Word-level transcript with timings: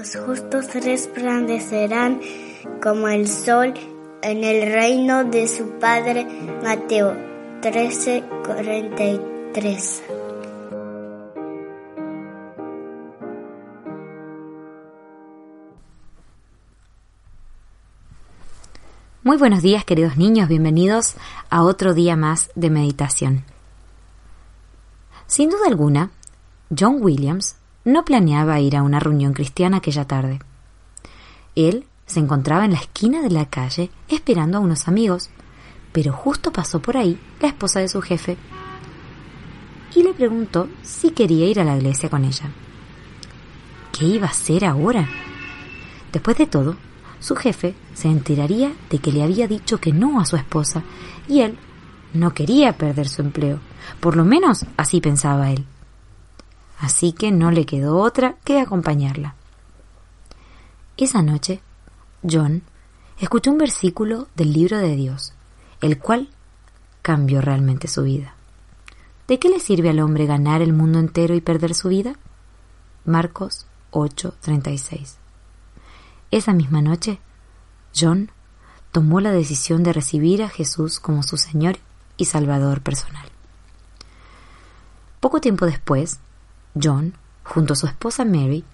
Los 0.00 0.16
justos 0.16 0.72
resplandecerán 0.72 2.22
como 2.82 3.08
el 3.08 3.28
sol 3.28 3.74
en 4.22 4.44
el 4.44 4.72
reino 4.72 5.24
de 5.24 5.46
su 5.46 5.78
Padre. 5.78 6.26
Mateo 6.62 7.14
13, 7.60 8.24
43. 8.46 10.02
Muy 19.22 19.36
buenos 19.36 19.60
días 19.60 19.84
queridos 19.84 20.16
niños, 20.16 20.48
bienvenidos 20.48 21.16
a 21.50 21.62
otro 21.62 21.92
día 21.92 22.16
más 22.16 22.48
de 22.54 22.70
meditación. 22.70 23.44
Sin 25.26 25.50
duda 25.50 25.66
alguna, 25.66 26.10
John 26.74 27.02
Williams 27.02 27.59
no 27.84 28.04
planeaba 28.04 28.60
ir 28.60 28.76
a 28.76 28.82
una 28.82 29.00
reunión 29.00 29.32
cristiana 29.32 29.78
aquella 29.78 30.06
tarde. 30.06 30.40
Él 31.54 31.84
se 32.06 32.20
encontraba 32.20 32.64
en 32.64 32.72
la 32.72 32.78
esquina 32.78 33.22
de 33.22 33.30
la 33.30 33.46
calle 33.46 33.90
esperando 34.08 34.58
a 34.58 34.60
unos 34.60 34.88
amigos, 34.88 35.30
pero 35.92 36.12
justo 36.12 36.52
pasó 36.52 36.80
por 36.80 36.96
ahí 36.96 37.18
la 37.40 37.48
esposa 37.48 37.80
de 37.80 37.88
su 37.88 38.00
jefe 38.02 38.36
y 39.94 40.02
le 40.02 40.12
preguntó 40.12 40.68
si 40.82 41.10
quería 41.10 41.46
ir 41.46 41.60
a 41.60 41.64
la 41.64 41.76
iglesia 41.76 42.08
con 42.08 42.24
ella. 42.24 42.50
¿Qué 43.92 44.04
iba 44.04 44.26
a 44.26 44.30
hacer 44.30 44.64
ahora? 44.64 45.08
Después 46.12 46.36
de 46.38 46.46
todo, 46.46 46.76
su 47.18 47.36
jefe 47.36 47.74
se 47.94 48.08
enteraría 48.08 48.72
de 48.88 48.98
que 48.98 49.12
le 49.12 49.22
había 49.22 49.46
dicho 49.46 49.78
que 49.78 49.92
no 49.92 50.20
a 50.20 50.26
su 50.26 50.36
esposa 50.36 50.82
y 51.28 51.40
él 51.40 51.58
no 52.14 52.34
quería 52.34 52.76
perder 52.76 53.08
su 53.08 53.22
empleo. 53.22 53.60
Por 54.00 54.16
lo 54.16 54.24
menos 54.24 54.64
así 54.76 55.00
pensaba 55.00 55.50
él. 55.50 55.64
Así 56.80 57.12
que 57.12 57.30
no 57.30 57.50
le 57.50 57.66
quedó 57.66 57.98
otra 57.98 58.36
que 58.44 58.60
acompañarla. 58.60 59.34
Esa 60.96 61.22
noche, 61.22 61.60
John 62.28 62.62
escuchó 63.18 63.50
un 63.50 63.58
versículo 63.58 64.28
del 64.34 64.52
libro 64.52 64.78
de 64.78 64.96
Dios, 64.96 65.34
el 65.80 65.98
cual 65.98 66.28
cambió 67.02 67.40
realmente 67.40 67.86
su 67.86 68.02
vida. 68.02 68.34
¿De 69.28 69.38
qué 69.38 69.48
le 69.48 69.60
sirve 69.60 69.90
al 69.90 70.00
hombre 70.00 70.26
ganar 70.26 70.62
el 70.62 70.72
mundo 70.72 70.98
entero 70.98 71.34
y 71.34 71.40
perder 71.40 71.74
su 71.74 71.88
vida? 71.88 72.16
Marcos 73.04 73.66
8:36 73.92 75.20
esa 76.30 76.52
misma 76.52 76.80
noche, 76.80 77.18
John 77.98 78.30
tomó 78.92 79.20
la 79.20 79.32
decisión 79.32 79.82
de 79.82 79.92
recibir 79.92 80.44
a 80.44 80.48
Jesús 80.48 81.00
como 81.00 81.24
su 81.24 81.36
Señor 81.36 81.78
y 82.16 82.26
Salvador 82.26 82.82
personal. 82.82 83.26
Poco 85.18 85.40
tiempo 85.40 85.66
después, 85.66 86.20
John, 86.80 87.14
junto 87.44 87.72
a 87.72 87.76
su 87.76 87.86
esposa 87.86 88.24
Mary, 88.24 88.64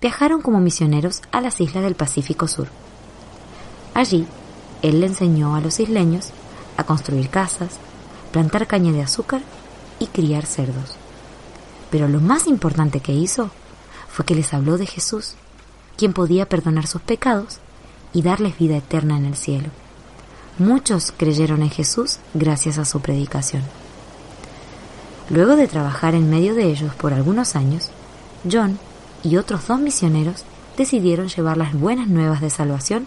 viajaron 0.00 0.42
como 0.42 0.60
misioneros 0.60 1.22
a 1.32 1.40
las 1.40 1.60
islas 1.60 1.84
del 1.84 1.94
Pacífico 1.94 2.48
Sur. 2.48 2.68
Allí, 3.94 4.26
él 4.82 5.00
le 5.00 5.06
enseñó 5.06 5.54
a 5.54 5.60
los 5.60 5.80
isleños 5.80 6.30
a 6.76 6.84
construir 6.84 7.30
casas, 7.30 7.78
plantar 8.32 8.66
caña 8.66 8.92
de 8.92 9.02
azúcar 9.02 9.42
y 9.98 10.06
criar 10.06 10.46
cerdos. 10.46 10.96
Pero 11.90 12.06
lo 12.08 12.20
más 12.20 12.46
importante 12.46 13.00
que 13.00 13.12
hizo 13.12 13.50
fue 14.08 14.24
que 14.24 14.34
les 14.34 14.54
habló 14.54 14.78
de 14.78 14.86
Jesús 14.86 15.34
quien 15.98 16.12
podía 16.12 16.48
perdonar 16.48 16.86
sus 16.86 17.02
pecados 17.02 17.58
y 18.12 18.22
darles 18.22 18.56
vida 18.56 18.76
eterna 18.76 19.18
en 19.18 19.24
el 19.26 19.36
cielo. 19.36 19.68
Muchos 20.58 21.12
creyeron 21.16 21.62
en 21.62 21.70
Jesús 21.70 22.18
gracias 22.34 22.78
a 22.78 22.84
su 22.84 23.00
predicación. 23.00 23.62
Luego 25.30 25.56
de 25.56 25.68
trabajar 25.68 26.14
en 26.14 26.30
medio 26.30 26.54
de 26.54 26.70
ellos 26.70 26.94
por 26.94 27.12
algunos 27.12 27.54
años, 27.54 27.90
John 28.50 28.78
y 29.22 29.36
otros 29.36 29.66
dos 29.66 29.78
misioneros 29.78 30.44
decidieron 30.76 31.28
llevar 31.28 31.56
las 31.56 31.74
buenas 31.74 32.08
nuevas 32.08 32.40
de 32.40 32.50
salvación 32.50 33.06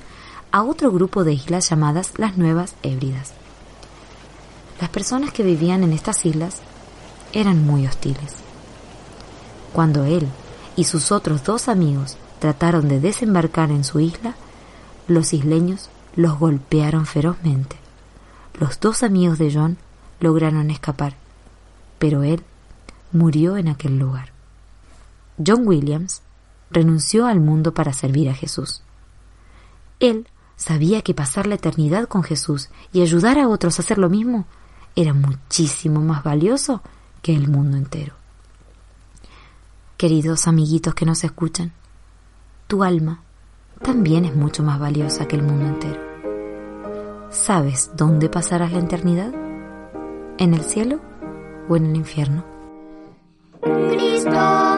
a 0.52 0.64
otro 0.64 0.92
grupo 0.92 1.24
de 1.24 1.34
islas 1.34 1.70
llamadas 1.70 2.14
las 2.18 2.38
Nuevas 2.38 2.76
Hébridas. 2.84 3.34
Las 4.80 4.90
personas 4.90 5.32
que 5.32 5.44
vivían 5.44 5.84
en 5.84 5.94
estas 5.94 6.26
islas 6.26 6.58
eran 7.34 7.66
muy 7.66 7.88
hostiles. 7.88 8.36
Cuando 9.74 10.04
él 10.06 10.28
y 10.76 10.84
sus 10.84 11.12
otros 11.12 11.44
dos 11.44 11.70
amigos 11.70 12.18
trataron 12.40 12.88
de 12.88 13.00
desembarcar 13.00 13.72
en 13.72 13.84
su 13.84 14.00
isla, 14.00 14.36
los 15.08 15.34
isleños 15.34 15.90
los 16.16 16.38
golpearon 16.38 17.06
ferozmente. 17.06 17.78
Los 18.60 18.80
dos 18.80 19.04
amigos 19.04 19.38
de 19.38 19.54
John 19.54 19.78
lograron 20.20 20.70
escapar, 20.72 21.16
pero 22.02 22.24
él 22.24 22.44
murió 23.12 23.58
en 23.58 23.68
aquel 23.68 24.00
lugar. 24.00 24.32
John 25.38 25.68
Williams 25.68 26.24
renunció 26.72 27.28
al 27.28 27.40
mundo 27.40 27.76
para 27.76 27.94
servir 27.94 28.28
a 28.28 28.34
Jesús. 28.34 28.82
Él 30.00 30.28
sabía 30.56 31.04
que 31.04 31.14
pasar 31.14 31.46
la 31.46 31.56
eternidad 31.56 32.08
con 32.08 32.24
Jesús 32.24 32.70
y 32.92 33.04
ayudar 33.04 33.38
a 33.38 33.48
otros 33.48 33.78
a 33.78 33.84
hacer 33.84 34.00
lo 34.00 34.10
mismo 34.10 34.48
era 34.96 35.14
muchísimo 35.14 36.02
más 36.02 36.24
valioso 36.24 36.82
que 37.22 37.36
el 37.36 37.48
mundo 37.48 37.78
entero. 37.78 38.16
Queridos 39.96 40.48
amiguitos 40.48 40.96
que 40.96 41.06
nos 41.06 41.24
escuchan, 41.24 41.72
tu 42.66 42.84
alma 42.84 43.22
también 43.84 44.26
es 44.26 44.36
mucho 44.36 44.64
más 44.64 44.80
valiosa 44.80 45.28
que 45.28 45.36
el 45.36 45.44
mundo 45.44 45.68
entero. 45.68 46.02
¿Sabes 47.30 47.92
dónde 47.96 48.28
pasarás 48.28 48.72
la 48.72 48.80
eternidad? 48.80 49.32
¿En 50.40 50.56
el 50.56 50.64
cielo 50.64 51.11
o 51.72 51.78
en 51.78 51.86
el 51.86 51.96
infierno? 51.96 52.44
Cristo 53.62 54.71